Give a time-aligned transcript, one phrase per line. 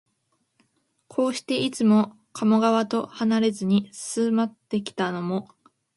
[1.07, 5.47] こうして、いつも加茂川とはなれずに住まってきたのも、